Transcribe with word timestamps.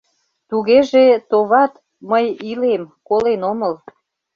Тугеже, 0.49 1.05
товат, 1.29 1.73
мый 2.11 2.25
илем, 2.51 2.83
колен 3.07 3.41
омыл 3.51 3.73